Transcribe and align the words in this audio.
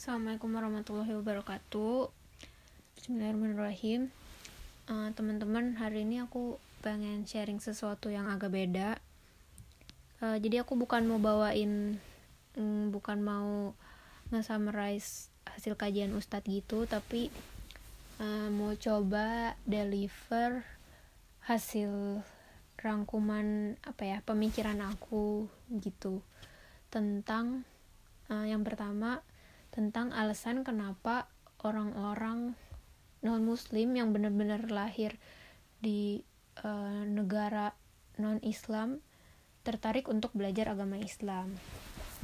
Assalamualaikum 0.00 0.56
warahmatullahi 0.56 1.12
wabarakatuh. 1.12 2.08
Bismillahirrahmanirrahim. 2.96 4.08
Uh, 4.88 5.12
Teman-teman 5.12 5.76
hari 5.76 6.08
ini 6.08 6.24
aku 6.24 6.56
pengen 6.80 7.28
sharing 7.28 7.60
sesuatu 7.60 8.08
yang 8.08 8.24
agak 8.32 8.48
beda. 8.48 8.96
Uh, 10.24 10.40
Jadi 10.40 10.56
aku 10.56 10.80
bukan 10.80 11.04
mau 11.04 11.20
bawain 11.20 12.00
um, 12.56 12.88
Bukan 12.88 13.20
mau 13.20 13.76
nge-summarize 14.32 15.28
hasil 15.44 15.76
kajian 15.76 16.16
ustadz 16.16 16.48
gitu 16.48 16.88
Tapi 16.88 17.28
uh, 18.24 18.48
mau 18.48 18.72
coba 18.80 19.52
deliver 19.68 20.64
hasil 21.44 22.24
rangkuman 22.80 23.76
apa 23.84 24.08
ya 24.08 24.18
pemikiran 24.24 24.80
aku 24.80 25.44
gitu 25.68 26.24
tentang 26.88 27.68
uh, 28.32 28.48
yang 28.48 28.64
pertama 28.64 29.20
tentang 29.70 30.10
alasan 30.10 30.66
kenapa 30.66 31.30
orang-orang 31.62 32.58
non 33.20 33.42
muslim 33.44 33.94
yang 33.94 34.10
benar-benar 34.10 34.66
lahir 34.72 35.20
di 35.78 36.24
uh, 36.64 37.04
negara 37.06 37.72
non 38.16 38.40
Islam 38.44 39.00
tertarik 39.62 40.08
untuk 40.08 40.32
belajar 40.32 40.72
agama 40.72 40.96
Islam. 40.96 41.52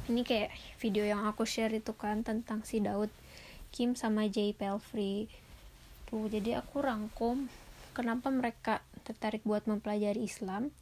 Ini 0.07 0.23
kayak 0.23 0.51
video 0.81 1.05
yang 1.05 1.27
aku 1.27 1.45
share 1.45 1.75
itu 1.75 1.93
kan 1.95 2.23
tentang 2.23 2.63
si 2.63 2.81
Daud 2.81 3.11
Kim 3.75 3.93
sama 3.99 4.31
Jay 4.31 4.57
Pelfrey. 4.57 5.29
Tuh 6.09 6.31
jadi 6.31 6.63
aku 6.63 6.81
rangkum 6.81 7.51
kenapa 7.93 8.31
mereka 8.33 8.81
tertarik 9.05 9.45
buat 9.45 9.69
mempelajari 9.69 10.23
Islam. 10.25 10.73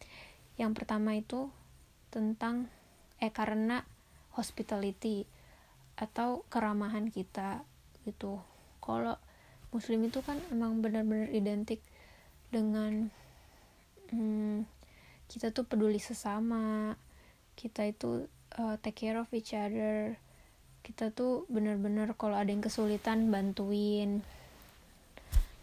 Yang 0.54 0.72
pertama 0.78 1.18
itu 1.18 1.50
tentang 2.14 2.70
eh 3.18 3.32
karena 3.32 3.82
hospitality 4.38 5.26
atau 5.94 6.42
keramahan 6.50 7.10
kita 7.10 7.62
gitu. 8.04 8.42
Kalau 8.82 9.16
muslim 9.70 10.06
itu 10.06 10.20
kan 10.22 10.38
emang 10.50 10.82
benar-benar 10.84 11.30
identik 11.30 11.82
dengan 12.50 13.10
hmm, 14.10 14.66
kita 15.26 15.50
tuh 15.50 15.66
peduli 15.66 15.98
sesama 15.98 16.94
kita 17.54 17.86
itu 17.86 18.26
uh, 18.58 18.76
take 18.82 19.06
care 19.06 19.18
of 19.18 19.30
each 19.30 19.54
other 19.54 20.18
kita 20.84 21.08
tuh 21.08 21.48
benar-benar 21.48 22.12
kalau 22.12 22.36
ada 22.36 22.52
yang 22.52 22.60
kesulitan 22.60 23.32
bantuin. 23.32 24.20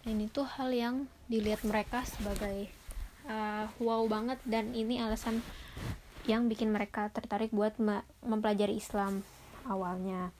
Dan 0.02 0.17
itu 0.17 0.42
hal 0.42 0.73
yang 0.73 1.05
dilihat 1.30 1.61
mereka 1.61 2.02
sebagai 2.09 2.73
uh, 3.30 3.70
wow 3.77 4.02
banget 4.09 4.42
dan 4.50 4.73
ini 4.73 4.98
alasan 4.98 5.45
yang 6.25 6.50
bikin 6.50 6.73
mereka 6.73 7.14
tertarik 7.14 7.53
buat 7.53 7.77
mempelajari 8.25 8.81
Islam 8.81 9.22
awalnya. 9.67 10.34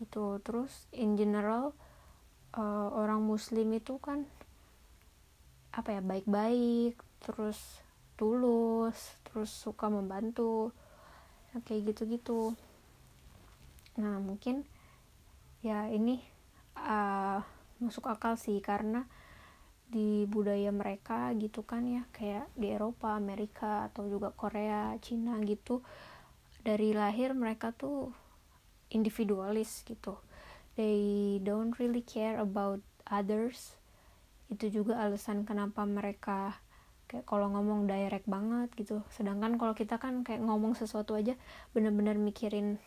Gitu. 0.00 0.40
Terus 0.40 0.88
in 0.94 1.16
general 1.16 1.76
uh, 2.56 2.88
orang 2.94 3.22
muslim 3.22 3.70
itu 3.76 4.00
kan 4.00 4.24
apa 5.70 5.94
ya 5.94 6.02
baik-baik 6.02 6.98
terus 7.22 7.58
tulus 8.18 8.98
terus 9.22 9.50
suka 9.54 9.86
membantu 9.86 10.74
kayak 11.66 11.94
gitu-gitu. 11.94 12.58
Nah 13.98 14.18
mungkin 14.18 14.66
ya 15.60 15.86
ini 15.92 16.18
uh, 16.78 17.38
masuk 17.80 18.08
akal 18.08 18.36
sih 18.36 18.58
karena 18.60 19.06
di 19.90 20.22
budaya 20.30 20.70
mereka 20.70 21.34
gitu 21.34 21.66
kan 21.66 21.82
ya 21.82 22.06
kayak 22.14 22.46
di 22.54 22.70
Eropa, 22.70 23.18
Amerika 23.18 23.90
atau 23.90 24.06
juga 24.06 24.30
Korea, 24.30 24.94
Cina 25.02 25.34
gitu 25.42 25.82
dari 26.62 26.94
lahir 26.94 27.34
mereka 27.34 27.74
tuh 27.74 28.14
individualis 28.90 29.86
gitu. 29.86 30.18
They 30.74 31.38
don't 31.42 31.74
really 31.78 32.02
care 32.02 32.38
about 32.38 32.82
others. 33.06 33.74
Itu 34.50 34.70
juga 34.70 34.98
alasan 35.02 35.46
kenapa 35.46 35.86
mereka 35.86 36.58
kayak 37.10 37.26
kalau 37.26 37.50
ngomong 37.50 37.90
direct 37.90 38.26
banget 38.30 38.70
gitu. 38.78 39.02
Sedangkan 39.10 39.58
kalau 39.58 39.74
kita 39.74 39.98
kan 39.98 40.22
kayak 40.22 40.42
ngomong 40.46 40.78
sesuatu 40.78 41.18
aja 41.18 41.34
bener-bener 41.74 42.14
mikirin 42.14 42.78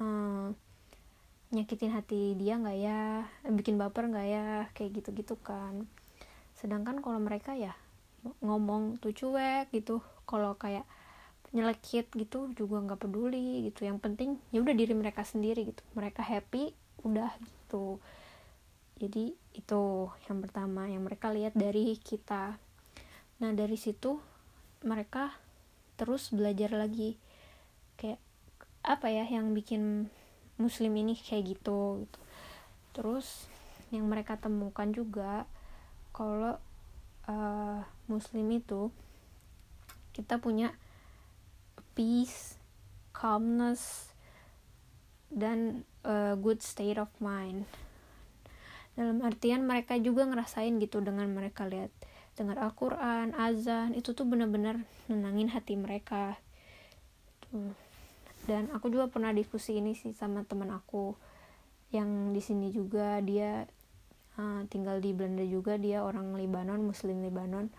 hmm, 0.00 0.52
nyakitin 1.52 1.92
hati 1.96 2.36
dia 2.36 2.60
nggak 2.60 2.78
ya? 2.80 3.24
Bikin 3.48 3.80
baper 3.80 4.12
nggak 4.12 4.28
ya? 4.28 4.46
Kayak 4.76 5.00
gitu-gitu 5.00 5.40
kan. 5.40 5.88
Sedangkan 6.56 7.00
kalau 7.00 7.20
mereka 7.20 7.56
ya 7.56 7.72
ngomong 8.44 9.00
tuh 9.00 9.16
cuek 9.16 9.72
gitu. 9.72 10.04
Kalau 10.28 10.56
kayak 10.60 10.84
nyelekit 11.54 12.10
gitu 12.12 12.50
juga 12.58 12.82
nggak 12.82 13.06
peduli 13.06 13.70
gitu. 13.70 13.86
Yang 13.86 13.98
penting 14.02 14.30
ya 14.50 14.58
udah 14.60 14.74
diri 14.74 14.92
mereka 14.92 15.22
sendiri 15.22 15.70
gitu. 15.70 15.80
Mereka 15.94 16.20
happy 16.20 16.74
udah 17.06 17.30
gitu. 17.38 18.02
Jadi 18.98 19.38
itu 19.54 19.82
yang 20.26 20.38
pertama 20.42 20.90
yang 20.90 21.06
mereka 21.06 21.30
lihat 21.30 21.54
dari 21.54 21.94
kita. 22.02 22.58
Nah 23.38 23.50
dari 23.54 23.78
situ 23.78 24.18
mereka 24.82 25.30
terus 25.94 26.34
belajar 26.34 26.74
lagi. 26.74 27.14
Kayak 27.94 28.18
apa 28.82 29.08
ya 29.08 29.24
yang 29.24 29.54
bikin 29.54 30.10
muslim 30.58 30.92
ini 30.98 31.14
kayak 31.14 31.54
gitu 31.58 32.02
gitu. 32.02 32.20
Terus 32.94 33.46
yang 33.94 34.10
mereka 34.10 34.34
temukan 34.34 34.90
juga 34.90 35.46
kalau 36.10 36.58
uh, 37.30 37.80
muslim 38.10 38.46
itu 38.50 38.90
kita 40.14 40.38
punya 40.38 40.74
peace, 41.94 42.58
calmness, 43.14 44.14
dan 45.30 45.82
a 46.06 46.38
good 46.38 46.60
state 46.60 46.98
of 46.98 47.10
mind. 47.18 47.66
Dalam 48.94 49.22
artian 49.26 49.66
mereka 49.66 49.98
juga 49.98 50.22
ngerasain 50.26 50.78
gitu 50.78 51.02
dengan 51.02 51.26
mereka 51.34 51.66
lihat 51.66 51.90
dengar 52.34 52.58
Al-Quran, 52.58 53.34
azan, 53.34 53.94
itu 53.94 54.14
tuh 54.14 54.26
bener-bener 54.26 54.82
nenangin 55.06 55.50
hati 55.50 55.74
mereka. 55.74 56.38
Tuh. 57.46 57.74
Dan 58.44 58.68
aku 58.74 58.92
juga 58.92 59.08
pernah 59.08 59.32
diskusi 59.32 59.80
ini 59.80 59.96
sih 59.96 60.12
sama 60.12 60.44
teman 60.44 60.68
aku 60.70 61.16
yang 61.94 62.34
di 62.34 62.42
sini 62.42 62.74
juga 62.74 63.22
dia 63.22 63.64
uh, 64.36 64.66
tinggal 64.66 64.98
di 64.98 65.14
Belanda 65.14 65.46
juga 65.46 65.78
dia 65.78 66.02
orang 66.02 66.34
Libanon, 66.34 66.82
Muslim 66.82 67.22
Libanon. 67.22 67.70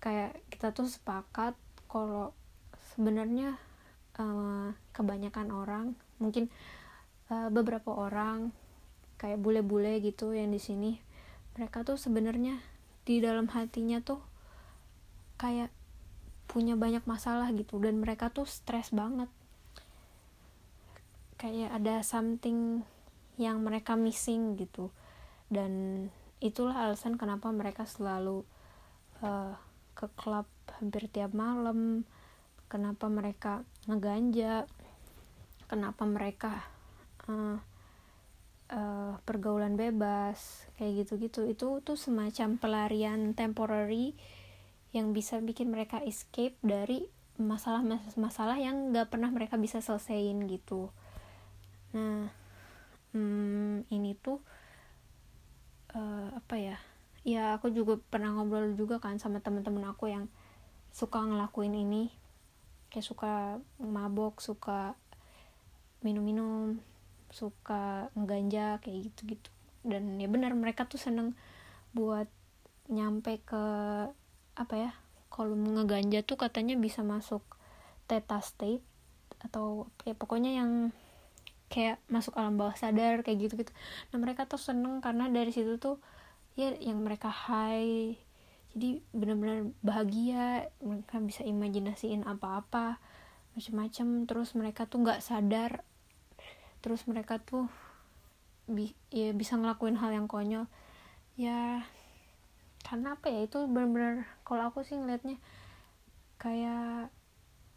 Kayak 0.00 0.40
kita 0.50 0.72
tuh 0.72 0.88
sepakat 0.88 1.54
kalau 1.86 2.32
sebenarnya 2.94 3.58
uh, 4.18 4.70
kebanyakan 4.94 5.48
orang 5.50 5.86
mungkin 6.22 6.48
uh, 7.28 7.50
beberapa 7.50 7.90
orang 7.90 8.54
kayak 9.18 9.42
bule-bule 9.42 9.98
gitu 10.02 10.34
yang 10.34 10.50
di 10.50 10.62
sini 10.62 10.98
mereka 11.54 11.86
tuh 11.86 11.94
sebenarnya 11.94 12.58
di 13.06 13.22
dalam 13.22 13.46
hatinya 13.46 14.02
tuh 14.02 14.18
kayak 15.38 15.70
punya 16.50 16.78
banyak 16.78 17.02
masalah 17.06 17.50
gitu 17.54 17.82
dan 17.82 17.98
mereka 17.98 18.30
tuh 18.30 18.46
stres 18.46 18.94
banget. 18.94 19.30
Kayak 21.34 21.74
ada 21.74 22.00
something 22.06 22.86
yang 23.34 23.62
mereka 23.62 23.98
missing 23.98 24.54
gitu 24.54 24.94
dan 25.50 26.06
itulah 26.38 26.86
alasan 26.86 27.18
kenapa 27.18 27.50
mereka 27.50 27.82
selalu 27.86 28.46
uh, 29.22 29.58
ke 29.98 30.06
klub 30.14 30.46
hampir 30.78 31.10
tiap 31.10 31.34
malam 31.34 32.06
kenapa 32.68 33.06
mereka 33.06 33.62
ngeganja 33.86 34.64
kenapa 35.68 36.04
mereka 36.04 36.62
uh, 37.28 37.58
uh, 38.70 39.12
pergaulan 39.24 39.74
bebas 39.74 40.68
kayak 40.78 41.04
gitu-gitu. 41.04 41.48
Itu 41.48 41.80
tuh 41.82 41.98
semacam 41.98 42.56
pelarian 42.60 43.32
temporary 43.34 44.14
yang 44.94 45.10
bisa 45.10 45.42
bikin 45.42 45.74
mereka 45.74 45.98
escape 46.06 46.54
dari 46.62 47.10
masalah-masalah 47.34 48.62
yang 48.62 48.94
gak 48.94 49.10
pernah 49.10 49.26
mereka 49.26 49.58
bisa 49.58 49.82
selesaiin 49.82 50.46
gitu. 50.46 50.94
Nah 51.90 52.30
hmm, 53.10 53.90
ini 53.90 54.14
tuh 54.14 54.38
uh, 55.98 56.30
apa 56.38 56.54
ya? 56.58 56.78
Ya 57.24 57.56
aku 57.56 57.72
juga 57.72 57.96
pernah 58.12 58.36
ngobrol 58.36 58.76
juga 58.76 59.00
kan 59.00 59.16
sama 59.18 59.40
teman-teman 59.40 59.90
aku 59.90 60.12
yang 60.12 60.28
suka 60.94 61.24
ngelakuin 61.24 61.74
ini 61.74 62.12
kayak 62.94 63.02
suka 63.02 63.58
mabok 63.82 64.38
suka 64.38 64.94
minum-minum 66.06 66.78
suka 67.34 68.06
ngeganja 68.14 68.78
kayak 68.78 69.10
gitu-gitu. 69.10 69.50
Dan 69.82 70.22
ya 70.22 70.30
benar 70.30 70.54
mereka 70.54 70.86
tuh 70.86 71.02
seneng 71.02 71.34
buat 71.90 72.30
nyampe 72.86 73.42
ke 73.42 73.64
apa 74.54 74.74
ya 74.78 74.92
kalau 75.26 75.58
ngeganja 75.58 76.22
tuh 76.22 76.38
katanya 76.38 76.78
bisa 76.78 77.02
masuk 77.02 77.42
theta 78.06 78.38
state 78.38 78.86
atau 79.42 79.90
ya 80.06 80.14
pokoknya 80.14 80.62
yang 80.62 80.94
kayak 81.72 81.98
masuk 82.06 82.38
alam 82.38 82.54
bawah 82.54 82.76
sadar 82.78 83.26
kayak 83.26 83.50
gitu 83.50 83.66
gitu 83.66 83.72
nah 84.12 84.22
mereka 84.22 84.46
tuh 84.46 84.60
seneng 84.62 85.02
karena 85.02 85.26
dari 85.26 85.50
situ 85.50 85.80
tuh 85.82 85.98
ya 86.54 86.70
yang 86.78 87.02
mereka 87.02 87.32
high 87.32 88.14
jadi 88.74 88.98
benar-benar 89.14 89.70
bahagia 89.86 90.66
mereka 90.82 91.22
bisa 91.22 91.46
imajinasiin 91.46 92.26
apa-apa 92.26 92.98
macam-macam 93.54 94.26
terus 94.26 94.50
mereka 94.58 94.90
tuh 94.90 95.06
nggak 95.06 95.22
sadar. 95.22 95.86
Terus 96.82 97.06
mereka 97.06 97.38
tuh 97.38 97.70
bi 98.66 98.90
ya 99.14 99.30
bisa 99.30 99.54
ngelakuin 99.54 99.94
hal 99.94 100.10
yang 100.10 100.26
konyol. 100.26 100.66
Ya 101.38 101.86
karena 102.82 103.14
apa 103.14 103.30
ya? 103.30 103.46
Itu 103.46 103.70
benar-benar 103.70 104.26
kalau 104.42 104.74
aku 104.74 104.82
sih 104.82 104.98
ngeliatnya 104.98 105.38
kayak 106.42 107.14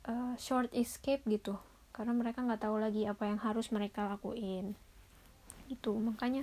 uh, 0.09 0.33
short 0.41 0.73
escape 0.73 1.21
gitu. 1.29 1.61
Karena 1.93 2.17
mereka 2.17 2.41
nggak 2.41 2.65
tahu 2.65 2.81
lagi 2.81 3.05
apa 3.05 3.29
yang 3.29 3.37
harus 3.37 3.69
mereka 3.69 4.09
lakuin. 4.09 4.73
Itu 5.69 5.93
makanya 5.93 6.41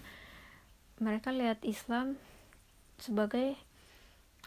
mereka 1.03 1.35
lihat 1.35 1.59
Islam 1.67 2.15
sebagai 3.03 3.59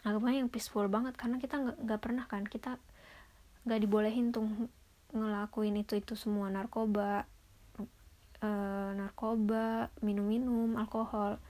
agama 0.08 0.32
yang 0.32 0.48
peaceful 0.48 0.88
banget 0.88 1.14
karena 1.14 1.36
kita 1.36 1.60
nggak 1.60 2.00
pernah 2.00 2.24
kan 2.24 2.48
kita 2.48 2.80
nggak 3.68 3.80
dibolehin 3.84 4.32
tuh 4.32 4.48
ngelakuin 5.12 5.76
itu 5.80 5.96
itu 5.96 6.16
semua 6.16 6.48
narkoba 6.52 7.24
uh, 8.42 8.90
narkoba 8.94 9.92
minum-minum 10.04 10.76
alkohol. 10.78 11.40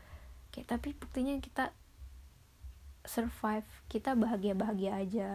Kayak 0.54 0.78
tapi 0.78 0.94
buktinya 0.96 1.36
kita 1.38 1.70
survive 3.04 3.66
kita 3.88 4.14
bahagia 4.18 4.54
bahagia 4.54 4.92
aja. 4.98 5.30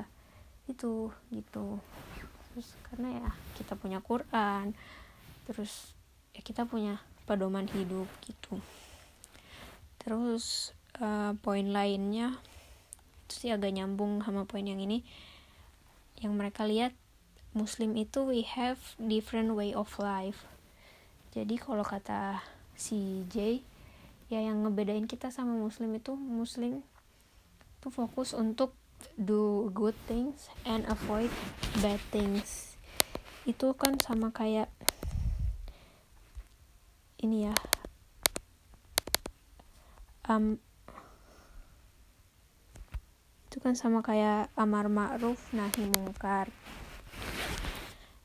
Itu 0.68 1.12
gitu. 1.30 1.80
Terus 2.52 2.68
karena 2.92 3.10
ya 3.24 3.30
kita 3.58 3.74
punya 3.80 4.00
Quran 4.04 4.78
terus 5.44 5.92
ya 6.32 6.40
kita 6.40 6.64
punya 6.64 7.04
pedoman 7.28 7.68
hidup 7.68 8.08
gitu. 8.24 8.60
Terus 10.00 10.72
uh, 11.00 11.36
poin 11.44 11.68
lainnya 11.72 12.40
sih 13.34 13.50
agak 13.50 13.74
nyambung 13.74 14.22
sama 14.22 14.46
poin 14.46 14.64
yang 14.64 14.78
ini. 14.78 15.02
Yang 16.22 16.34
mereka 16.38 16.64
lihat 16.70 16.94
muslim 17.58 17.98
itu 17.98 18.26
we 18.26 18.46
have 18.46 18.78
different 19.02 19.54
way 19.58 19.74
of 19.74 19.90
life. 20.02 20.46
Jadi 21.34 21.58
kalau 21.58 21.82
kata 21.82 22.42
si 22.78 23.26
J 23.30 23.62
ya 24.30 24.42
yang 24.42 24.66
ngebedain 24.66 25.06
kita 25.06 25.30
sama 25.30 25.54
muslim 25.54 25.94
itu 25.94 26.18
muslim 26.18 26.82
tuh 27.82 27.94
fokus 27.94 28.34
untuk 28.34 28.74
do 29.20 29.70
good 29.76 29.94
things 30.10 30.50
and 30.66 30.86
avoid 30.90 31.30
bad 31.82 32.02
things. 32.10 32.78
Itu 33.46 33.76
kan 33.78 34.00
sama 34.02 34.34
kayak 34.34 34.72
ini 37.22 37.52
ya. 37.52 37.56
Um, 40.24 40.60
itu 43.54 43.62
kan 43.62 43.78
sama 43.78 44.02
kayak 44.02 44.50
amar 44.58 44.90
ma'ruf 44.90 45.38
nahi 45.54 45.86
mungkar. 45.86 46.50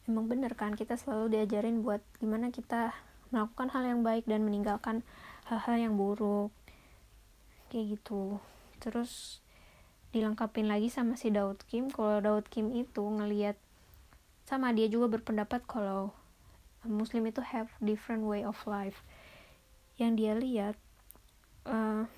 Emang 0.08 0.24
bener 0.24 0.56
kan 0.56 0.72
kita 0.72 0.96
selalu 0.96 1.36
diajarin 1.36 1.84
buat 1.84 2.00
gimana 2.16 2.48
kita 2.48 2.96
melakukan 3.28 3.68
hal 3.76 3.84
yang 3.84 4.00
baik 4.00 4.24
dan 4.24 4.40
meninggalkan 4.40 5.04
hal-hal 5.44 5.76
yang 5.76 6.00
buruk. 6.00 6.48
Kayak 7.68 8.00
gitu. 8.00 8.40
Terus 8.80 9.44
dilengkapin 10.16 10.64
lagi 10.64 10.88
sama 10.88 11.20
si 11.20 11.28
Daud 11.28 11.60
Kim. 11.68 11.92
Kalau 11.92 12.24
Daud 12.24 12.48
Kim 12.48 12.72
itu 12.72 13.04
ngelihat 13.04 13.60
sama 14.48 14.72
dia 14.72 14.88
juga 14.88 15.12
berpendapat 15.12 15.60
kalau 15.68 16.16
Muslim 16.88 17.28
itu 17.28 17.44
have 17.44 17.68
different 17.84 18.24
way 18.24 18.40
of 18.40 18.56
life. 18.64 19.04
Yang 20.00 20.12
dia 20.16 20.32
lihat 20.40 20.76
uh, 21.68 22.08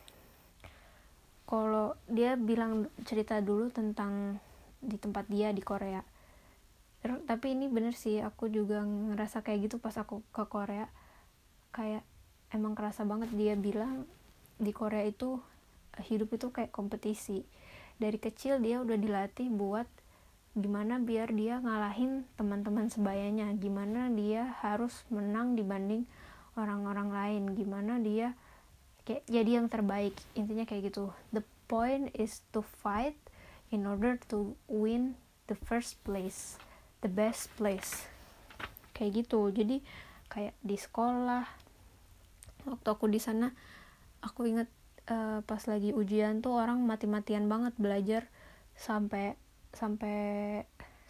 kalau 1.51 1.99
dia 2.07 2.39
bilang 2.39 2.87
cerita 3.03 3.43
dulu 3.43 3.75
tentang 3.75 4.39
di 4.79 4.95
tempat 4.95 5.27
dia 5.27 5.51
di 5.51 5.59
Korea. 5.59 5.99
Tapi 7.03 7.59
ini 7.59 7.67
bener 7.67 7.99
sih 7.99 8.23
aku 8.23 8.47
juga 8.47 8.87
ngerasa 8.87 9.43
kayak 9.43 9.67
gitu 9.67 9.77
pas 9.83 9.99
aku 9.99 10.23
ke 10.31 10.47
Korea. 10.47 10.87
Kayak 11.75 12.07
emang 12.55 12.79
kerasa 12.79 13.03
banget 13.03 13.35
dia 13.35 13.59
bilang 13.59 14.07
di 14.63 14.71
Korea 14.71 15.03
itu 15.03 15.43
hidup 15.99 16.31
itu 16.39 16.55
kayak 16.55 16.71
kompetisi. 16.71 17.43
Dari 17.99 18.23
kecil 18.23 18.63
dia 18.63 18.79
udah 18.79 18.95
dilatih 18.95 19.51
buat 19.51 19.91
gimana 20.55 21.03
biar 21.03 21.35
dia 21.35 21.59
ngalahin 21.59 22.31
teman-teman 22.39 22.87
sebayanya. 22.95 23.51
Gimana 23.59 24.07
dia 24.07 24.55
harus 24.63 25.03
menang 25.11 25.59
dibanding 25.59 26.07
orang-orang 26.55 27.11
lain. 27.11 27.43
Gimana 27.59 27.99
dia 27.99 28.39
kayak 29.05 29.25
jadi 29.27 29.51
yang 29.61 29.67
terbaik. 29.71 30.15
Intinya 30.37 30.65
kayak 30.69 30.93
gitu. 30.93 31.13
The 31.33 31.45
point 31.71 32.13
is 32.17 32.45
to 32.53 32.61
fight 32.63 33.17
in 33.71 33.87
order 33.87 34.19
to 34.33 34.55
win 34.67 35.17
the 35.47 35.57
first 35.57 36.01
place. 36.03 36.61
The 37.01 37.11
best 37.11 37.53
place. 37.57 38.09
Kayak 38.93 39.25
gitu. 39.25 39.51
Jadi 39.51 39.83
kayak 40.31 40.55
di 40.63 40.77
sekolah 40.79 41.45
waktu 42.69 42.89
aku 42.93 43.11
di 43.11 43.19
sana 43.19 43.51
aku 44.23 44.47
inget 44.47 44.69
uh, 45.11 45.41
pas 45.43 45.63
lagi 45.65 45.91
ujian 45.97 46.45
tuh 46.45 46.61
orang 46.61 46.85
mati-matian 46.85 47.49
banget 47.51 47.75
belajar 47.81 48.29
sampai 48.77 49.35
sampai 49.75 50.61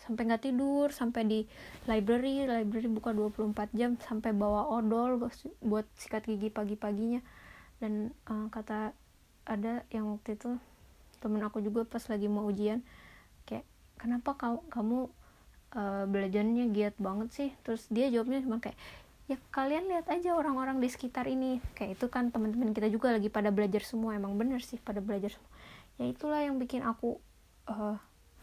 sampai 0.01 0.23
nggak 0.25 0.49
tidur 0.49 0.89
sampai 0.89 1.23
di 1.29 1.41
library. 1.85 2.49
Library 2.49 2.89
buka 2.89 3.13
24 3.13 3.77
jam 3.77 4.01
sampai 4.01 4.33
bawa 4.33 4.71
odol 4.73 5.21
buat 5.61 5.85
sikat 6.01 6.25
gigi 6.25 6.49
pagi-paginya 6.49 7.21
dan 7.81 8.13
uh, 8.29 8.47
kata 8.53 8.93
ada 9.49 9.83
yang 9.91 10.13
waktu 10.15 10.37
itu 10.37 10.61
temen 11.21 11.41
aku 11.45 11.61
juga 11.65 11.85
pas 11.85 12.01
lagi 12.09 12.29
mau 12.29 12.49
ujian 12.49 12.81
kayak 13.45 13.65
kenapa 13.97 14.37
kau 14.37 14.65
kamu 14.73 15.09
uh, 15.75 16.05
belajarnya 16.07 16.71
giat 16.71 16.95
banget 17.01 17.29
sih? 17.33 17.51
Terus 17.65 17.89
dia 17.93 18.09
jawabnya 18.13 18.45
cuma 18.45 18.61
kayak 18.63 18.77
ya 19.31 19.39
kalian 19.55 19.87
lihat 19.87 20.11
aja 20.11 20.35
orang-orang 20.35 20.79
di 20.83 20.89
sekitar 20.91 21.27
ini. 21.27 21.63
Kayak 21.77 22.01
itu 22.01 22.07
kan 22.13 22.29
teman-teman 22.35 22.77
kita 22.77 22.89
juga 22.93 23.15
lagi 23.15 23.33
pada 23.33 23.53
belajar 23.55 23.83
semua 23.85 24.17
emang 24.17 24.37
bener 24.37 24.61
sih 24.63 24.79
pada 24.81 24.99
belajar 25.01 25.35
semua. 25.35 25.53
Ya 26.01 26.05
itulah 26.09 26.41
yang 26.41 26.57
bikin 26.57 26.85
aku 26.85 27.21
uh, 27.69 27.97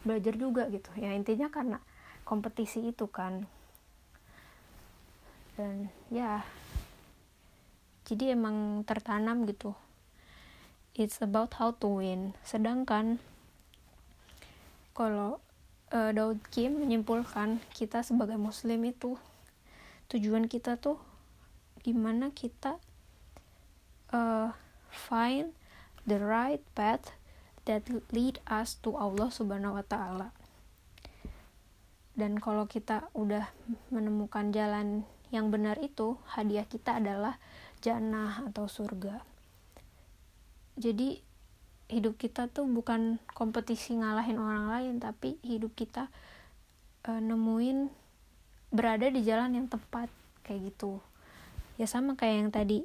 belajar 0.06 0.34
juga 0.38 0.70
gitu. 0.70 0.88
Ya 0.96 1.12
intinya 1.12 1.50
karena 1.50 1.78
kompetisi 2.22 2.90
itu 2.90 3.06
kan. 3.10 3.44
Dan 5.58 5.90
ya 6.14 6.46
jadi 8.08 8.32
emang 8.32 8.82
tertanam 8.88 9.44
gitu 9.44 9.76
it's 10.96 11.20
about 11.20 11.52
how 11.60 11.70
to 11.76 12.00
win 12.00 12.32
sedangkan 12.42 13.20
kalau 14.96 15.38
uh, 15.92 16.10
Daud 16.10 16.40
Kim 16.50 16.80
menyimpulkan 16.80 17.60
kita 17.76 18.00
sebagai 18.00 18.40
muslim 18.40 18.82
itu 18.88 19.20
tujuan 20.08 20.48
kita 20.48 20.80
tuh 20.80 20.96
gimana 21.84 22.32
kita 22.32 22.80
uh, 24.10 24.50
find 24.88 25.52
the 26.08 26.18
right 26.18 26.64
path 26.72 27.12
that 27.68 27.84
lead 28.10 28.40
us 28.48 28.80
to 28.80 28.96
Allah 28.96 29.28
Subhanahu 29.28 29.76
wa 29.76 29.84
taala. 29.84 30.32
Dan 32.18 32.40
kalau 32.40 32.66
kita 32.66 33.12
udah 33.14 33.46
menemukan 33.94 34.50
jalan 34.50 35.06
yang 35.30 35.52
benar 35.52 35.78
itu, 35.78 36.18
hadiah 36.26 36.64
kita 36.66 36.98
adalah 36.98 37.36
jannah 37.80 38.44
atau 38.48 38.66
surga. 38.66 39.22
Jadi 40.78 41.18
hidup 41.88 42.20
kita 42.20 42.46
tuh 42.52 42.68
bukan 42.68 43.18
kompetisi 43.32 43.96
ngalahin 43.96 44.38
orang 44.38 44.68
lain, 44.68 44.94
tapi 45.00 45.40
hidup 45.42 45.72
kita 45.74 46.12
uh, 47.08 47.20
nemuin 47.20 47.88
berada 48.68 49.08
di 49.08 49.24
jalan 49.24 49.56
yang 49.56 49.66
tepat 49.66 50.12
kayak 50.44 50.72
gitu 50.72 51.00
ya 51.80 51.86
sama 51.88 52.18
kayak 52.18 52.36
yang 52.42 52.50
tadi 52.52 52.78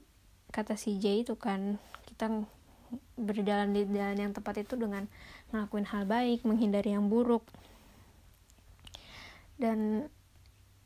kata 0.53 0.77
si 0.77 1.01
J 1.01 1.25
itu 1.25 1.35
kan 1.35 1.81
kita 2.05 2.45
berjalan 3.17 3.73
di 3.73 3.89
jalan 3.89 4.29
yang 4.29 4.31
tepat 4.37 4.63
itu 4.63 4.77
dengan 4.77 5.09
ngelakuin 5.49 5.89
hal 5.89 6.05
baik 6.05 6.45
menghindari 6.45 6.93
yang 6.93 7.09
buruk 7.09 7.41
dan 9.57 10.07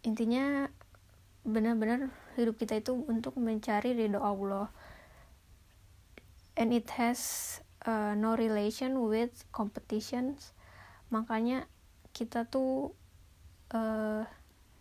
intinya 0.07 0.71
benar-benar 1.43 2.07
hidup 2.41 2.61
kita 2.61 2.77
itu 2.77 2.93
untuk 3.09 3.35
mencari 3.37 3.97
ridho 3.97 4.21
Allah. 4.21 4.69
And 6.57 6.73
it 6.73 6.89
has 6.97 7.21
uh, 7.85 8.17
no 8.17 8.33
relation 8.33 8.97
with 9.05 9.45
competitions. 9.53 10.53
Makanya 11.13 11.69
kita 12.13 12.49
tuh 12.49 12.93
uh, 13.73 14.25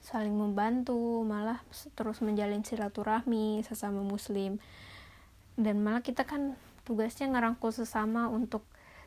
saling 0.01 0.33
membantu 0.33 1.27
malah 1.27 1.61
terus 1.99 2.23
menjalin 2.25 2.65
silaturahmi 2.65 3.61
sesama 3.67 4.01
muslim. 4.01 4.63
Dan 5.57 5.81
malah 5.85 6.01
kita 6.01 6.25
kan 6.25 6.57
tugasnya 6.87 7.29
ngerangkul 7.33 7.75
sesama 7.75 8.29
untuk 8.31 8.63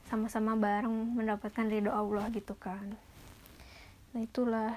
sama-sama 0.10 0.58
bareng 0.58 1.16
mendapatkan 1.16 1.70
ridho 1.70 1.94
Allah 1.94 2.28
gitu 2.34 2.58
kan. 2.58 2.98
Nah 4.14 4.22
itulah 4.26 4.74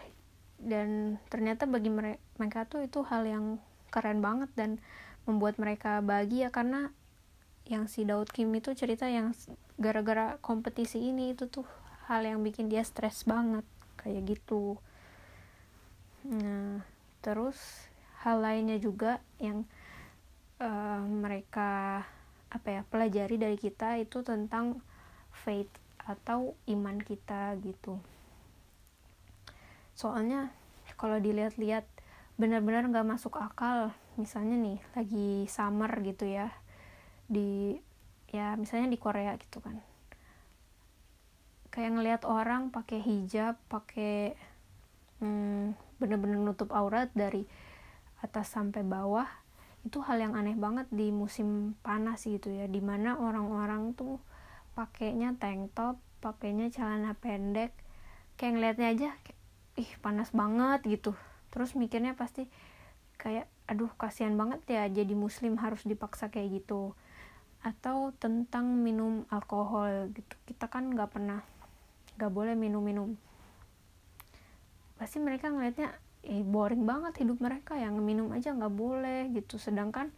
dan 0.63 1.19
ternyata 1.27 1.67
bagi 1.67 1.91
mereka 1.91 2.65
tuh 2.71 2.87
itu 2.87 3.03
hal 3.03 3.27
yang 3.27 3.59
keren 3.91 4.23
banget 4.23 4.49
dan 4.55 4.79
membuat 5.27 5.59
mereka 5.59 5.99
bahagia 5.99 6.55
karena 6.55 6.95
yang 7.67 7.87
si 7.87 8.07
Daud 8.07 8.31
Kim 8.31 8.51
itu 8.55 8.75
cerita 8.75 9.07
yang 9.07 9.35
gara-gara 9.79 10.39
kompetisi 10.43 10.99
ini 10.99 11.35
itu 11.35 11.47
tuh 11.51 11.67
hal 12.11 12.27
yang 12.27 12.43
bikin 12.43 12.71
dia 12.71 12.83
stres 12.83 13.23
banget 13.23 13.63
kayak 13.99 14.39
gitu. 14.39 14.79
Nah, 16.27 16.83
terus 17.23 17.59
hal 18.23 18.43
lainnya 18.43 18.79
juga 18.79 19.23
yang 19.39 19.67
uh, 20.59 21.03
mereka 21.07 22.03
apa 22.51 22.69
ya 22.69 22.83
pelajari 22.87 23.39
dari 23.39 23.59
kita 23.59 23.99
itu 23.99 24.23
tentang 24.27 24.83
faith 25.33 25.71
atau 26.03 26.59
iman 26.67 26.99
kita 26.99 27.55
gitu 27.63 27.99
soalnya 29.93 30.51
kalau 30.97 31.19
dilihat-lihat 31.19 31.89
benar-benar 32.41 32.89
nggak 32.89 33.09
masuk 33.09 33.39
akal. 33.39 33.93
Misalnya 34.15 34.57
nih 34.59 34.79
lagi 34.95 35.29
summer 35.49 35.91
gitu 36.05 36.29
ya. 36.29 36.53
Di 37.29 37.81
ya 38.33 38.57
misalnya 38.57 38.93
di 38.93 38.99
Korea 39.01 39.37
gitu 39.37 39.59
kan. 39.59 39.81
Kayak 41.73 41.91
ngelihat 41.97 42.23
orang 42.29 42.69
pakai 42.69 43.01
hijab 43.01 43.57
pakai 43.67 44.37
hmm, 45.25 45.75
bener-bener 45.97 46.39
nutup 46.41 46.71
aurat 46.71 47.09
dari 47.17 47.49
atas 48.23 48.53
sampai 48.55 48.87
bawah 48.87 49.27
itu 49.83 49.99
hal 49.99 50.15
yang 50.23 50.39
aneh 50.39 50.55
banget 50.55 50.87
di 50.95 51.11
musim 51.11 51.75
panas 51.83 52.23
gitu 52.29 52.53
ya. 52.53 52.71
Di 52.71 52.79
mana 52.79 53.19
orang-orang 53.19 53.97
tuh 53.99 54.23
pakainya 54.79 55.35
tank 55.41 55.75
top 55.75 55.99
pakainya 56.23 56.71
celana 56.71 57.19
pendek. 57.19 57.75
Kayak 58.39 58.53
ngelihatnya 58.55 58.89
aja 58.95 59.11
kayak, 59.27 59.42
ih 59.77 59.91
panas 60.05 60.31
banget 60.33 60.85
gitu. 60.89 61.13
Terus 61.53 61.77
mikirnya 61.77 62.17
pasti 62.17 62.49
kayak 63.17 63.47
aduh 63.71 63.93
kasihan 63.95 64.35
banget 64.35 64.61
ya 64.67 64.85
jadi 64.91 65.15
muslim 65.15 65.57
harus 65.61 65.85
dipaksa 65.85 66.29
kayak 66.29 66.63
gitu. 66.63 66.97
Atau 67.63 68.13
tentang 68.19 68.67
minum 68.81 69.25
alkohol 69.31 70.11
gitu. 70.13 70.35
Kita 70.49 70.67
kan 70.67 70.91
nggak 70.93 71.11
pernah 71.13 71.41
nggak 72.19 72.33
boleh 72.33 72.55
minum-minum. 72.59 73.17
Pasti 74.99 75.19
mereka 75.23 75.49
ngelihatnya 75.51 75.95
eh 76.23 76.47
boring 76.47 76.87
banget 76.87 77.27
hidup 77.27 77.43
mereka 77.43 77.75
yang 77.75 77.99
minum 77.99 78.31
aja 78.31 78.55
nggak 78.55 78.75
boleh 78.75 79.31
gitu. 79.35 79.59
Sedangkan 79.59 80.13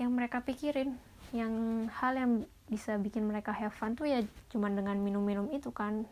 yang 0.00 0.16
mereka 0.16 0.40
pikirin 0.40 0.96
yang 1.30 1.86
hal 1.92 2.16
yang 2.18 2.32
bisa 2.70 2.98
bikin 2.98 3.26
mereka 3.26 3.50
have 3.50 3.74
fun 3.74 3.94
tuh 3.94 4.06
ya 4.06 4.22
cuman 4.50 4.74
dengan 4.78 4.98
minum-minum 4.98 5.50
itu 5.50 5.70
kan 5.70 6.06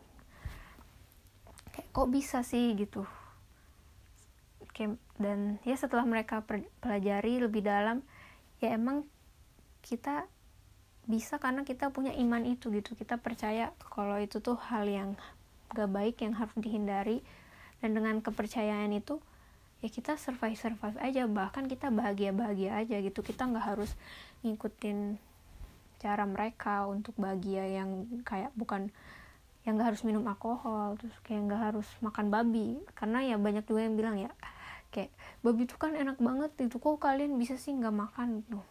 kayak 1.79 1.95
kok 1.95 2.11
bisa 2.11 2.43
sih 2.43 2.75
gitu? 2.75 3.07
Kayak 4.75 4.99
dan 5.15 5.63
ya 5.63 5.79
setelah 5.79 6.03
mereka 6.03 6.43
pelajari 6.83 7.39
lebih 7.39 7.63
dalam 7.63 8.03
ya 8.59 8.75
emang 8.75 9.07
kita 9.79 10.27
bisa 11.07 11.39
karena 11.39 11.63
kita 11.63 11.87
punya 11.95 12.11
iman 12.19 12.43
itu 12.43 12.67
gitu. 12.75 12.99
Kita 12.99 13.15
percaya 13.15 13.71
kalau 13.87 14.19
itu 14.19 14.43
tuh 14.43 14.59
hal 14.59 14.91
yang 14.91 15.15
gak 15.71 15.87
baik 15.87 16.19
yang 16.19 16.35
harus 16.35 16.51
dihindari. 16.59 17.23
Dan 17.79 17.95
dengan 17.95 18.19
kepercayaan 18.19 18.91
itu 18.91 19.23
ya 19.79 19.87
kita 19.87 20.19
survive 20.19 20.59
survive 20.59 20.99
aja. 20.99 21.23
Bahkan 21.31 21.71
kita 21.71 21.95
bahagia 21.95 22.35
bahagia 22.35 22.75
aja 22.75 22.99
gitu. 22.99 23.23
Kita 23.23 23.47
nggak 23.47 23.65
harus 23.71 23.95
ngikutin 24.43 25.15
cara 26.03 26.27
mereka 26.27 26.91
untuk 26.91 27.15
bahagia 27.15 27.63
yang 27.71 28.03
kayak 28.27 28.51
bukan 28.59 28.91
yang 29.69 29.77
nggak 29.77 29.93
harus 29.93 30.01
minum 30.01 30.25
alkohol 30.25 30.97
terus 30.97 31.13
kayak 31.21 31.45
nggak 31.45 31.61
harus 31.69 31.85
makan 32.01 32.33
babi. 32.33 32.81
Karena 32.97 33.21
ya 33.21 33.37
banyak 33.37 33.69
juga 33.69 33.85
yang 33.85 33.93
bilang 33.93 34.17
ya 34.17 34.33
kayak 34.89 35.13
babi 35.45 35.69
itu 35.69 35.77
kan 35.77 35.93
enak 35.93 36.17
banget 36.17 36.49
itu 36.57 36.81
kok 36.81 36.97
kalian 36.97 37.37
bisa 37.37 37.53
sih 37.61 37.77
nggak 37.77 37.93
makan? 37.93 38.41
Tuh 38.49 38.65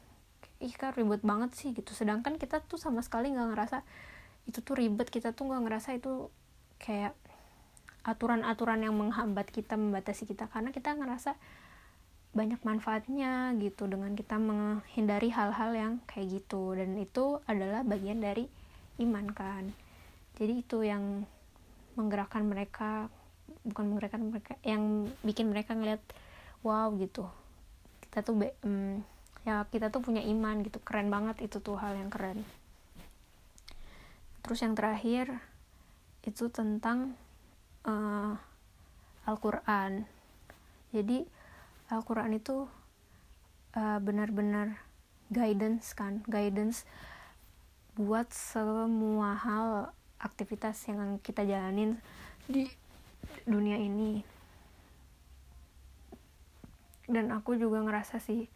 ih 0.58 0.74
kan 0.74 0.90
ribet 0.98 1.22
banget 1.22 1.54
sih 1.54 1.70
gitu. 1.70 1.94
Sedangkan 1.94 2.34
kita 2.34 2.58
tuh 2.66 2.82
sama 2.82 2.98
sekali 3.06 3.30
nggak 3.30 3.48
ngerasa 3.54 3.78
itu 4.50 4.58
tuh 4.58 4.74
ribet 4.74 5.06
kita 5.06 5.30
tuh 5.30 5.46
nggak 5.46 5.62
ngerasa 5.70 5.94
itu 5.94 6.34
kayak 6.82 7.14
aturan-aturan 8.02 8.82
yang 8.82 8.98
menghambat 8.98 9.46
kita 9.54 9.78
membatasi 9.78 10.26
kita. 10.26 10.50
Karena 10.50 10.74
kita 10.74 10.98
ngerasa 10.98 11.38
banyak 12.34 12.60
manfaatnya 12.66 13.54
gitu 13.62 13.86
dengan 13.86 14.12
kita 14.18 14.36
menghindari 14.36 15.30
hal-hal 15.30 15.70
yang 15.78 15.92
kayak 16.10 16.42
gitu. 16.42 16.74
Dan 16.74 16.98
itu 16.98 17.38
adalah 17.46 17.86
bagian 17.86 18.18
dari 18.18 18.50
iman 18.98 19.30
kan 19.30 19.70
jadi 20.38 20.54
itu 20.62 20.86
yang 20.86 21.26
menggerakkan 21.98 22.46
mereka 22.46 23.10
bukan 23.66 23.90
menggerakkan 23.90 24.22
mereka 24.22 24.54
yang 24.62 25.10
bikin 25.26 25.50
mereka 25.50 25.74
ngeliat 25.74 26.00
wow 26.62 26.94
gitu. 26.94 27.26
Kita 28.06 28.22
tuh 28.22 28.38
um, 28.62 29.02
ya 29.42 29.66
kita 29.66 29.90
tuh 29.90 29.98
punya 29.98 30.22
iman 30.22 30.62
gitu. 30.62 30.78
Keren 30.86 31.10
banget 31.10 31.42
itu 31.42 31.58
tuh 31.58 31.74
hal 31.74 31.98
yang 31.98 32.08
keren. 32.08 32.46
Terus 34.46 34.62
yang 34.62 34.78
terakhir 34.78 35.42
itu 36.22 36.46
tentang 36.48 37.18
uh, 37.82 38.38
Al-Quran. 39.26 40.06
Jadi 40.94 41.26
Al-Quran 41.90 42.38
itu 42.38 42.64
uh, 43.74 43.98
benar-benar 43.98 44.78
guidance 45.34 45.92
kan. 45.98 46.22
Guidance 46.30 46.86
buat 47.98 48.30
semua 48.30 49.34
hal 49.34 49.90
aktivitas 50.18 50.78
yang 50.90 51.22
kita 51.22 51.46
jalanin 51.46 51.98
di 52.50 52.66
dunia 53.46 53.78
ini. 53.78 54.22
Dan 57.08 57.32
aku 57.32 57.56
juga 57.56 57.80
ngerasa 57.80 58.20
sih 58.20 58.50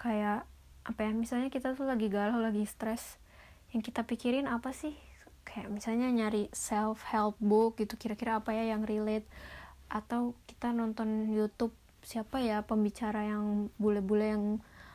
kayak 0.00 0.46
apa 0.80 1.00
ya 1.04 1.12
misalnya 1.12 1.52
kita 1.52 1.76
tuh 1.76 1.84
lagi 1.84 2.08
galau 2.08 2.40
lagi 2.40 2.64
stres 2.64 3.20
yang 3.74 3.82
kita 3.84 4.06
pikirin 4.06 4.46
apa 4.46 4.70
sih? 4.70 4.94
Kayak 5.44 5.72
misalnya 5.72 6.08
nyari 6.12 6.46
self 6.54 7.02
help 7.10 7.34
book 7.42 7.80
gitu 7.82 7.98
kira-kira 7.98 8.38
apa 8.38 8.54
ya 8.54 8.70
yang 8.70 8.86
relate 8.86 9.26
atau 9.90 10.38
kita 10.46 10.70
nonton 10.70 11.34
YouTube 11.34 11.74
siapa 12.06 12.40
ya 12.40 12.62
pembicara 12.62 13.26
yang 13.26 13.68
bule-bule 13.76 14.26
yang 14.32 14.44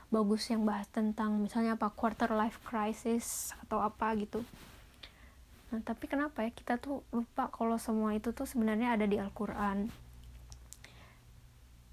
bagus 0.10 0.48
yang 0.48 0.64
bahas 0.64 0.88
tentang 0.90 1.44
misalnya 1.44 1.76
apa 1.76 1.92
quarter 1.92 2.32
life 2.32 2.64
crisis 2.64 3.52
atau 3.66 3.84
apa 3.84 4.16
gitu 4.16 4.42
nah 5.76 5.84
tapi 5.84 6.08
kenapa 6.08 6.48
ya 6.48 6.56
kita 6.56 6.80
tuh 6.80 7.04
lupa 7.12 7.52
kalau 7.52 7.76
semua 7.76 8.16
itu 8.16 8.32
tuh 8.32 8.48
sebenarnya 8.48 8.96
ada 8.96 9.04
di 9.04 9.20
Al-Quran? 9.20 9.92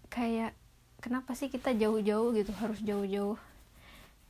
Kayak 0.06 0.54
kenapa 1.02 1.34
sih 1.34 1.50
kita 1.50 1.74
jauh-jauh 1.74 2.30
gitu 2.38 2.54
harus 2.62 2.78
jauh-jauh 2.78 3.34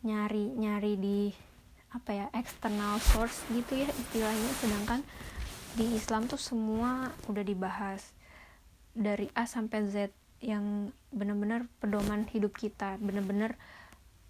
nyari 0.08 0.56
nyari 0.56 0.96
di 0.96 1.20
apa 1.92 2.16
ya 2.16 2.26
external 2.32 2.96
source 2.96 3.44
gitu 3.52 3.76
ya 3.76 3.92
istilahnya. 3.92 4.50
Sedangkan 4.56 5.04
di 5.76 5.92
Islam 5.92 6.32
tuh 6.32 6.40
semua 6.40 7.12
udah 7.28 7.44
dibahas 7.44 8.16
dari 8.96 9.28
A 9.36 9.44
sampai 9.44 9.84
Z 9.84 10.16
yang 10.40 10.96
benar-benar 11.12 11.68
pedoman 11.76 12.24
hidup 12.32 12.56
kita 12.56 12.96
benar-benar 13.04 13.60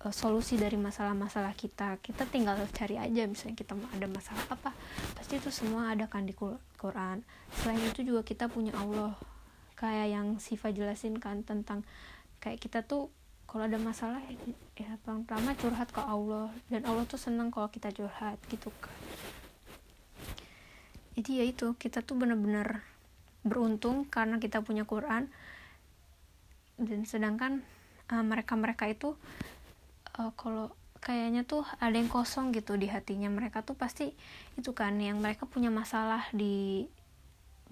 uh, 0.05 0.15
solusi 0.15 0.59
dari 0.59 0.75
masalah-masalah 0.79 1.55
kita. 1.55 1.99
Kita 2.03 2.27
tinggal 2.29 2.59
cari 2.75 2.99
aja 2.99 3.27
misalnya 3.27 3.57
kita 3.59 3.75
ada 3.75 4.07
masalah 4.07 4.45
apa 4.51 4.71
pasti 5.15 5.39
itu 5.39 5.51
semua 5.55 5.95
ada 5.95 6.11
kan 6.11 6.27
di 6.27 6.35
Quran. 6.79 7.23
Selain 7.63 7.81
itu 7.83 8.03
juga 8.03 8.27
kita 8.27 8.51
punya 8.51 8.75
Allah. 8.79 9.15
Kayak 9.79 10.09
yang 10.15 10.27
Siva 10.39 10.71
jelasin 10.71 11.19
kan 11.19 11.43
tentang 11.43 11.83
kayak 12.39 12.63
kita 12.63 12.87
tuh 12.87 13.11
kalau 13.51 13.69
ada 13.69 13.77
masalah 13.77 14.23
ya 14.79 14.95
pertama 15.03 15.55
curhat 15.59 15.91
ke 15.91 16.03
Allah. 16.03 16.51
Dan 16.71 16.87
Allah 16.87 17.07
tuh 17.07 17.19
senang 17.19 17.51
kalau 17.51 17.71
kita 17.71 17.91
curhat 17.91 18.39
gitu 18.51 18.71
kan 18.83 18.95
jadi 21.13 21.31
ya 21.39 21.45
itu 21.45 21.77
kita 21.77 22.01
tuh 22.01 22.17
bener-bener 22.17 22.81
beruntung 23.45 24.09
karena 24.09 24.41
kita 24.41 24.65
punya 24.65 24.89
Quran. 24.89 25.29
Dan 26.81 27.05
sedangkan 27.05 27.61
uh, 28.09 28.25
mereka-mereka 28.25 28.89
itu 28.89 29.13
uh, 30.19 30.33
kalau 30.37 30.73
kayaknya 31.03 31.43
tuh 31.43 31.67
ada 31.83 31.99
yang 31.99 32.07
kosong 32.07 32.55
gitu 32.55 32.79
di 32.79 32.87
hatinya 32.87 33.27
mereka 33.27 33.67
tuh 33.67 33.75
pasti 33.75 34.15
itu 34.55 34.71
kan 34.71 34.95
yang 35.03 35.19
mereka 35.19 35.51
punya 35.51 35.67
masalah 35.67 36.31
di 36.31 36.87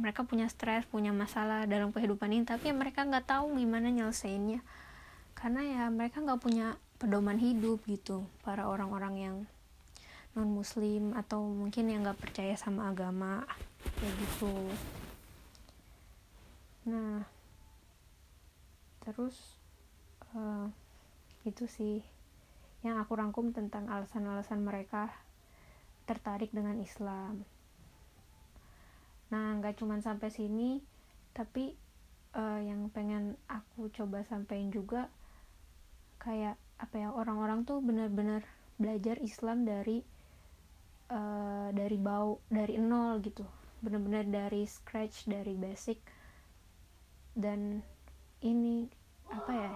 mereka 0.01 0.25
punya 0.25 0.49
stres 0.49 0.89
punya 0.89 1.13
masalah 1.13 1.69
dalam 1.69 1.93
kehidupan 1.93 2.33
ini 2.33 2.49
tapi 2.49 2.73
mereka 2.73 3.05
nggak 3.05 3.29
tahu 3.29 3.55
gimana 3.55 3.93
nyelesainnya. 3.93 4.65
Karena 5.37 5.61
ya 5.61 5.85
mereka 5.93 6.25
nggak 6.25 6.41
punya 6.41 6.81
pedoman 6.97 7.37
hidup 7.37 7.81
gitu 7.85 8.25
para 8.41 8.65
orang-orang 8.69 9.15
yang 9.17 9.37
non 10.33 10.49
muslim 10.49 11.13
atau 11.13 11.45
mungkin 11.45 11.93
yang 11.93 12.01
nggak 12.05 12.21
percaya 12.21 12.57
sama 12.57 12.89
agama 12.89 13.45
kayak 14.01 14.15
gitu. 14.25 14.53
Nah 16.89 17.29
terus 19.05 19.37
uh, 20.33 20.69
itu 21.45 21.65
sih 21.69 22.05
yang 22.81 22.97
aku 22.97 23.13
rangkum 23.13 23.53
tentang 23.53 23.89
alasan-alasan 23.93 24.65
mereka 24.65 25.13
tertarik 26.09 26.49
dengan 26.51 26.81
Islam. 26.81 27.45
Nah 29.31 29.47
nggak 29.61 29.79
cuma 29.79 30.01
sampai 30.01 30.33
sini 30.33 30.81
tapi 31.37 31.77
uh, 32.35 32.61
yang 32.61 32.91
pengen 32.91 33.39
aku 33.47 33.93
coba 33.93 34.25
sampaikan 34.27 34.73
juga 34.73 35.13
kayak 36.21 36.57
apa 36.81 36.95
ya 36.97 37.09
orang-orang 37.13 37.69
tuh 37.69 37.85
benar-benar 37.85 38.45
belajar 38.81 39.21
Islam 39.21 39.69
dari 39.69 40.01
uh, 41.13 41.69
dari 41.71 41.97
bau 42.01 42.41
dari 42.49 42.81
nol 42.81 43.21
gitu. 43.21 43.45
Benar-benar 43.85 44.25
dari 44.29 44.65
scratch 44.65 45.29
dari 45.29 45.53
basic. 45.57 46.01
Dan 47.37 47.81
ini 48.41 48.89
apa 49.31 49.53
ya 49.53 49.73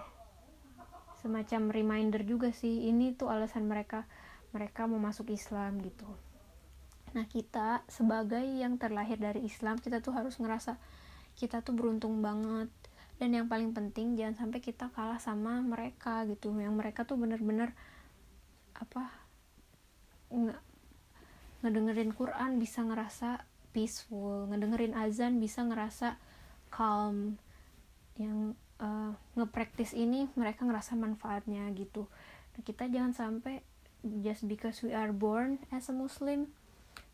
semacam 1.25 1.73
reminder 1.73 2.21
juga 2.21 2.53
sih 2.53 2.85
ini 2.85 3.17
tuh 3.17 3.33
alasan 3.33 3.65
mereka 3.65 4.05
mereka 4.53 4.85
mau 4.85 5.01
masuk 5.01 5.33
Islam 5.33 5.81
gitu. 5.81 6.05
Nah 7.17 7.25
kita 7.25 7.81
sebagai 7.89 8.45
yang 8.45 8.77
terlahir 8.77 9.17
dari 9.17 9.41
Islam 9.41 9.81
kita 9.81 10.05
tuh 10.05 10.13
harus 10.13 10.37
ngerasa 10.37 10.77
kita 11.33 11.65
tuh 11.65 11.73
beruntung 11.73 12.21
banget. 12.21 12.69
Dan 13.17 13.33
yang 13.33 13.47
paling 13.49 13.73
penting 13.73 14.13
jangan 14.13 14.45
sampai 14.45 14.59
kita 14.61 14.93
kalah 14.93 15.17
sama 15.17 15.65
mereka 15.65 16.27
gitu. 16.29 16.53
Yang 16.53 16.75
mereka 16.77 17.09
tuh 17.09 17.17
bener-bener 17.17 17.73
apa 18.77 19.09
nggak 20.29 20.61
ngedengerin 21.65 22.11
Quran 22.13 22.59
bisa 22.59 22.83
ngerasa 22.83 23.47
peaceful 23.71 24.51
ngedengerin 24.51 24.93
azan 24.93 25.41
bisa 25.41 25.65
ngerasa 25.65 26.21
calm. 26.69 27.41
Yang 28.19 28.59
uh, 28.79 29.15
ngepraktis 29.35 29.95
ini 29.95 30.27
mereka 30.35 30.63
ngerasa 30.67 30.97
manfaatnya 30.97 31.67
gitu. 31.75 32.07
Nah, 32.55 32.61
kita 32.63 32.87
jangan 32.87 33.13
sampai 33.15 33.63
just 34.23 34.45
because 34.45 34.79
we 34.85 34.93
are 34.93 35.11
born 35.11 35.57
as 35.73 35.89
a 35.89 35.95
muslim 35.95 36.51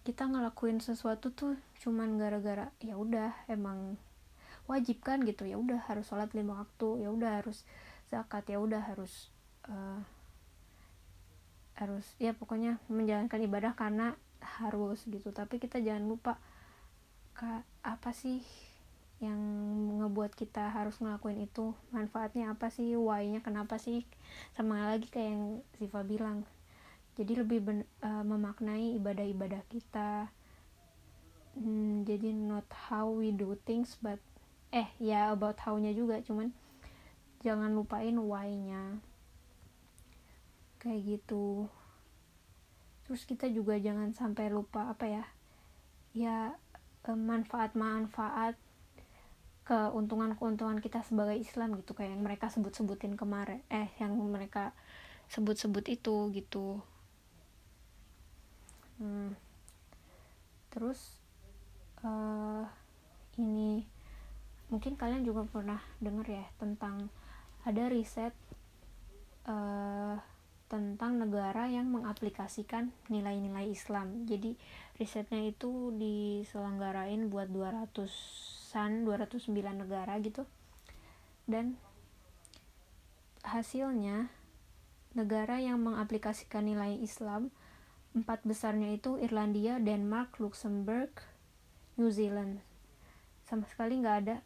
kita 0.02 0.26
ngelakuin 0.26 0.82
sesuatu 0.82 1.30
tuh 1.30 1.54
cuman 1.78 2.18
gara-gara 2.18 2.74
ya 2.82 2.98
udah 2.98 3.38
emang 3.46 4.02
wajib 4.66 5.02
kan 5.06 5.22
gitu. 5.22 5.46
Ya 5.46 5.62
udah 5.62 5.78
harus 5.86 6.10
sholat 6.10 6.34
lima 6.34 6.66
waktu 6.66 7.06
ya 7.06 7.10
udah 7.14 7.42
harus 7.42 7.66
zakat 8.10 8.50
ya 8.50 8.58
udah 8.58 8.82
harus 8.82 9.30
uh, 9.70 10.02
harus 11.78 12.06
ya 12.18 12.34
pokoknya 12.34 12.82
menjalankan 12.90 13.42
ibadah 13.46 13.78
karena 13.78 14.18
harus 14.42 15.06
gitu. 15.06 15.30
Tapi 15.30 15.62
kita 15.62 15.78
jangan 15.78 16.10
lupa 16.10 16.42
kak 17.38 17.62
apa 17.86 18.12
sih 18.14 18.42
yang 19.22 19.38
ngebuat 20.02 20.34
kita 20.34 20.74
harus 20.74 20.98
ngelakuin 20.98 21.46
itu 21.46 21.78
manfaatnya 21.94 22.58
apa 22.58 22.74
sih 22.74 22.98
why-nya 22.98 23.46
kenapa 23.46 23.78
sih 23.78 24.02
sama 24.58 24.90
lagi 24.90 25.06
kayak 25.14 25.30
yang 25.38 25.46
Siva 25.78 26.02
bilang. 26.02 26.42
Jadi 27.14 27.38
lebih 27.38 27.60
ben, 27.62 27.80
uh, 28.02 28.26
memaknai 28.26 28.98
ibadah-ibadah 28.98 29.62
kita. 29.70 30.34
Hmm, 31.54 32.02
jadi 32.02 32.34
not 32.34 32.66
how 32.90 33.14
we 33.14 33.30
do 33.30 33.54
things 33.62 34.00
but 34.02 34.18
eh 34.74 34.90
ya 34.98 35.36
about 35.36 35.60
how-nya 35.62 35.94
juga 35.94 36.18
cuman 36.26 36.50
jangan 37.46 37.70
lupain 37.78 38.18
why-nya. 38.18 38.98
Kayak 40.82 41.22
gitu. 41.22 41.70
Terus 43.06 43.22
kita 43.30 43.46
juga 43.54 43.78
jangan 43.78 44.18
sampai 44.18 44.50
lupa 44.50 44.90
apa 44.90 45.06
ya 45.06 45.24
ya 46.12 46.58
eh, 47.06 47.14
manfaat-manfaat 47.14 48.71
keuntungan-keuntungan 49.72 50.84
kita 50.84 51.00
sebagai 51.08 51.40
Islam 51.40 51.80
gitu 51.80 51.96
kayak 51.96 52.12
yang 52.12 52.28
mereka 52.28 52.52
sebut-sebutin 52.52 53.16
kemarin 53.16 53.64
eh 53.72 53.88
yang 54.04 54.12
mereka 54.20 54.76
sebut-sebut 55.32 55.88
itu 55.88 56.28
gitu 56.36 56.84
hmm. 59.00 59.32
terus 60.76 61.16
uh, 62.04 62.68
ini 63.40 63.88
mungkin 64.68 65.00
kalian 65.00 65.24
juga 65.24 65.48
pernah 65.48 65.80
dengar 66.04 66.28
ya 66.28 66.44
tentang 66.60 67.08
ada 67.64 67.88
riset 67.88 68.36
uh, 69.48 70.20
tentang 70.68 71.20
negara 71.20 71.68
yang 71.68 71.92
mengaplikasikan 71.92 72.96
nilai-nilai 73.12 73.68
Islam. 73.68 74.24
Jadi 74.24 74.56
risetnya 74.96 75.44
itu 75.44 75.92
diselenggarain 76.00 77.28
buat 77.28 77.52
200-an, 78.72 79.04
209 79.04 79.84
negara 79.84 80.16
gitu. 80.24 80.48
Dan 81.44 81.76
hasilnya 83.44 84.32
negara 85.12 85.60
yang 85.60 85.84
mengaplikasikan 85.84 86.64
nilai 86.64 86.96
Islam 87.04 87.52
empat 88.16 88.44
besarnya 88.48 88.96
itu 88.96 89.20
Irlandia, 89.20 89.80
Denmark, 89.80 90.40
Luxembourg, 90.40 91.12
New 92.00 92.12
Zealand. 92.12 92.64
Sama 93.44 93.68
sekali 93.68 94.00
nggak 94.00 94.18
ada 94.24 94.38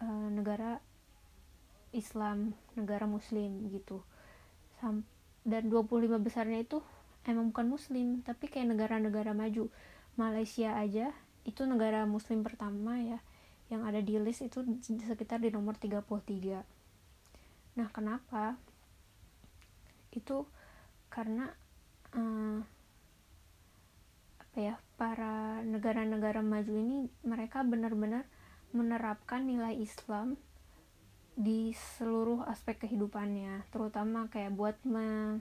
uh, 0.00 0.28
negara 0.32 0.80
Islam 1.96 2.52
negara 2.76 3.08
Muslim 3.08 3.72
gitu 3.72 4.04
Sam 4.76 5.08
dan 5.48 5.72
25 5.72 6.20
besarnya 6.20 6.60
itu 6.60 6.84
emang 7.24 7.50
bukan 7.54 7.72
Muslim 7.72 8.20
tapi 8.20 8.52
kayak 8.52 8.76
negara-negara 8.76 9.32
maju 9.32 9.72
Malaysia 10.20 10.76
aja 10.76 11.16
itu 11.48 11.62
negara 11.64 12.04
Muslim 12.04 12.44
pertama 12.44 13.00
ya 13.00 13.18
yang 13.66 13.82
ada 13.82 13.98
di 13.98 14.14
list 14.22 14.46
itu 14.46 14.62
sekitar 14.82 15.42
di 15.42 15.50
nomor 15.50 15.74
33 15.74 16.62
nah 17.76 17.88
kenapa? 17.92 18.56
Itu 20.08 20.48
karena 21.12 21.52
uh, 22.16 22.64
apa 24.40 24.56
ya 24.56 24.74
para 24.96 25.60
negara-negara 25.60 26.40
maju 26.40 26.72
ini 26.72 27.04
mereka 27.20 27.60
benar-benar 27.60 28.24
menerapkan 28.72 29.44
nilai 29.44 29.76
Islam 29.76 30.40
di 31.36 31.76
seluruh 31.76 32.48
aspek 32.48 32.80
kehidupannya 32.88 33.68
terutama 33.68 34.32
kayak 34.32 34.56
buat 34.56 34.76
me 34.88 35.36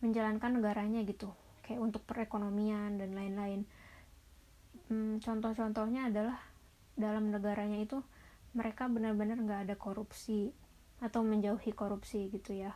menjalankan 0.00 0.56
negaranya 0.56 1.04
gitu 1.04 1.28
kayak 1.60 1.84
untuk 1.84 2.00
perekonomian 2.08 2.96
dan 2.96 3.12
lain-lain. 3.12 3.68
Hmm, 4.86 5.18
contoh-contohnya 5.18 6.08
adalah 6.08 6.38
dalam 6.96 7.28
negaranya 7.30 7.78
itu 7.78 8.00
mereka 8.56 8.88
benar-benar 8.88 9.36
nggak 9.36 9.60
ada 9.68 9.76
korupsi 9.76 10.50
atau 10.98 11.20
menjauhi 11.20 11.76
korupsi 11.76 12.32
gitu 12.32 12.56
ya. 12.56 12.72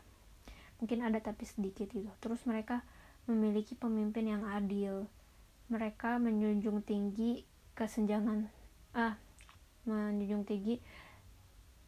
Mungkin 0.80 1.00
ada 1.04 1.20
tapi 1.24 1.48
sedikit 1.48 1.88
gitu. 1.88 2.08
Terus 2.20 2.44
mereka 2.44 2.84
memiliki 3.24 3.72
pemimpin 3.72 4.28
yang 4.28 4.44
adil. 4.44 5.08
Mereka 5.72 6.20
menjunjung 6.20 6.84
tinggi 6.84 7.48
kesenjangan 7.72 8.52
ah 8.92 9.16
menjunjung 9.88 10.44
tinggi 10.44 10.76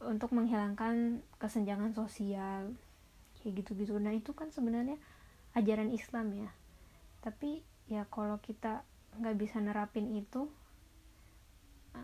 untuk 0.01 0.33
menghilangkan 0.33 1.21
kesenjangan 1.37 1.93
sosial 1.93 2.73
kayak 3.43 3.53
gitu-gitu. 3.61 3.99
Nah 4.01 4.15
itu 4.15 4.33
kan 4.33 4.49
sebenarnya 4.49 4.97
ajaran 5.53 5.93
Islam 5.93 6.33
ya. 6.33 6.51
Tapi 7.21 7.61
ya 7.91 8.09
kalau 8.09 8.41
kita 8.41 8.87
nggak 9.21 9.37
bisa 9.37 9.61
nerapin 9.61 10.09
itu 10.17 10.49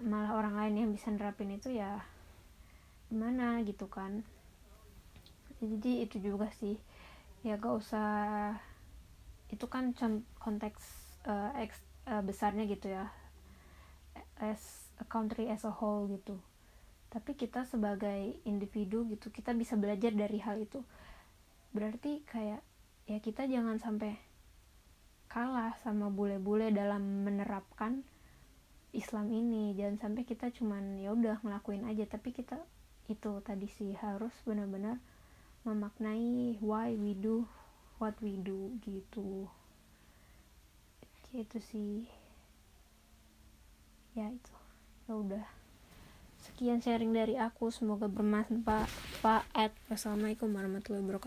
malah 0.05 0.37
orang 0.37 0.55
lain 0.57 0.75
yang 0.85 0.91
bisa 0.93 1.11
nerapin 1.11 1.53
itu 1.53 1.73
ya 1.73 2.05
gimana 3.09 3.65
gitu 3.65 3.89
kan. 3.89 4.23
Jadi 5.59 6.05
itu 6.05 6.17
juga 6.23 6.53
sih. 6.61 6.77
Ya 7.43 7.57
gak 7.57 7.75
usah 7.81 8.11
itu 9.49 9.65
kan 9.67 9.97
konteks 10.39 10.83
uh, 11.25 11.57
eks, 11.57 11.81
uh, 12.07 12.21
besarnya 12.21 12.69
gitu 12.69 12.93
ya. 12.93 13.09
As 14.39 14.93
a 15.03 15.07
country 15.09 15.51
as 15.51 15.65
a 15.67 15.73
whole 15.73 16.07
gitu. 16.13 16.39
Tapi 17.09 17.35
kita 17.35 17.65
sebagai 17.65 18.37
individu 18.45 19.09
gitu 19.09 19.33
kita 19.33 19.57
bisa 19.57 19.75
belajar 19.75 20.13
dari 20.13 20.39
hal 20.45 20.61
itu. 20.61 20.85
Berarti 21.73 22.23
kayak 22.29 22.61
ya 23.09 23.19
kita 23.25 23.49
jangan 23.49 23.81
sampai 23.81 24.21
kalah 25.29 25.77
sama 25.81 26.13
bule-bule 26.13 26.73
dalam 26.73 27.25
menerapkan 27.25 28.05
Islam 28.97 29.29
ini 29.29 29.77
jangan 29.77 30.01
sampai 30.01 30.25
kita 30.25 30.49
cuman 30.49 30.97
ya 30.97 31.13
udah 31.13 31.45
ngelakuin 31.45 31.85
aja. 31.85 32.09
Tapi 32.09 32.33
kita 32.33 32.57
itu 33.09 33.33
tadi 33.45 33.69
sih 33.69 33.93
harus 33.97 34.33
benar-benar 34.45 35.01
memaknai 35.65 36.57
why 36.65 36.93
we 36.97 37.13
do 37.13 37.45
what 38.01 38.17
we 38.25 38.41
do 38.41 38.73
gitu. 38.85 39.49
Gitu 41.29 41.59
sih. 41.61 42.09
Ya 44.17 44.33
itu. 44.33 44.55
Ya 45.05 45.13
udah. 45.15 45.47
Sekian 46.39 46.81
sharing 46.81 47.13
dari 47.13 47.37
aku. 47.37 47.69
Semoga 47.69 48.09
bermanfaat. 48.09 48.89
Wassalamualaikum 49.93 50.49
warahmatullahi 50.49 51.05
wabarakatuh 51.05 51.27